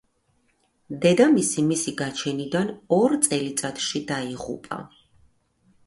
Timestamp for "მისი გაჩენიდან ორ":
1.67-3.17